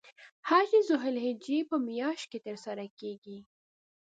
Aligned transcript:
حج 0.47 0.69
د 0.75 0.77
ذوالحجې 0.89 1.57
په 1.69 1.75
میاشت 1.87 2.25
کې 2.31 2.39
تر 2.45 2.55
سره 2.65 2.83
کیږی. 2.99 3.39